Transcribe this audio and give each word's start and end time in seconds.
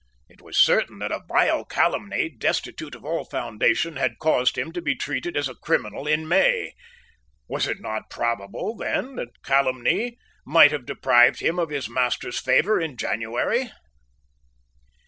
It 0.27 0.41
was 0.41 0.57
certain 0.57 0.97
that 0.97 1.11
a 1.11 1.21
vile 1.27 1.63
calumny, 1.63 2.27
destitute 2.35 2.95
of 2.95 3.05
all 3.05 3.23
foundation, 3.23 3.97
had 3.97 4.17
caused 4.17 4.57
him 4.57 4.71
to 4.71 4.81
be 4.81 4.95
treated 4.95 5.37
as 5.37 5.47
a 5.47 5.53
criminal 5.53 6.07
in 6.07 6.27
May. 6.27 6.73
Was 7.47 7.67
it 7.67 7.79
not 7.79 8.09
probable, 8.09 8.75
then, 8.75 9.15
that 9.17 9.43
calumny 9.43 10.17
might 10.43 10.71
have 10.71 10.87
deprived 10.87 11.39
him 11.39 11.59
of 11.59 11.69
his 11.69 11.87
master's 11.87 12.39
favour 12.39 12.81
in 12.81 12.97
January? 12.97 13.69